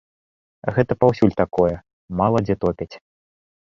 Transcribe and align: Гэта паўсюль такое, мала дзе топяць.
Гэта 0.77 0.93
паўсюль 1.03 1.35
такое, 1.43 1.75
мала 2.23 2.39
дзе 2.47 2.55
топяць. 2.67 2.91